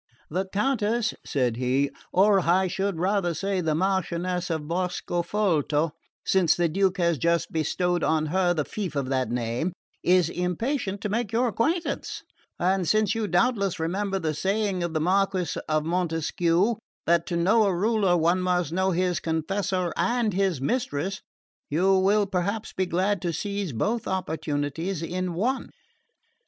"The 0.31 0.47
Countess," 0.47 1.13
said 1.23 1.57
he, 1.57 1.91
"or 2.11 2.39
I 2.39 2.65
should 2.65 2.97
rather 2.97 3.35
say 3.35 3.61
the 3.61 3.75
Marchioness 3.75 4.49
of 4.49 4.61
Boscofolto, 4.63 5.91
since 6.25 6.55
the 6.55 6.67
Duke 6.67 6.97
has 6.97 7.19
just 7.19 7.51
bestowed 7.51 8.03
on 8.03 8.25
her 8.33 8.51
the 8.55 8.65
fief 8.65 8.95
of 8.95 9.09
that 9.09 9.29
name, 9.29 9.73
is 10.01 10.27
impatient 10.27 11.01
to 11.01 11.09
make 11.09 11.31
your 11.31 11.49
acquaintance; 11.49 12.23
and 12.59 12.89
since 12.89 13.13
you 13.13 13.27
doubtless 13.27 13.79
remember 13.79 14.17
the 14.17 14.33
saying 14.33 14.81
of 14.81 14.95
the 14.95 14.99
Marquis 14.99 15.45
de 15.69 15.81
Montesquieu, 15.81 16.77
that 17.05 17.27
to 17.27 17.37
know 17.37 17.65
a 17.65 17.75
ruler 17.75 18.17
one 18.17 18.41
must 18.41 18.71
know 18.71 18.89
his 18.89 19.19
confessor 19.19 19.93
and 19.95 20.33
his 20.33 20.59
mistress, 20.59 21.21
you 21.69 21.95
will 21.99 22.25
perhaps 22.25 22.73
be 22.73 22.87
glad 22.87 23.21
to 23.21 23.31
seize 23.31 23.71
both 23.71 24.07
opportunities 24.07 25.03
in 25.03 25.35
one." 25.35 25.69